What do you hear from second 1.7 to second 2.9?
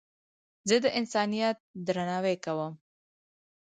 درناوی کوم.